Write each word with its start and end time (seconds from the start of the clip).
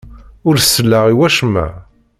Ur 0.47 0.55
selleɣ 0.59 1.05
i 1.07 1.15
wacemma. 1.17 1.65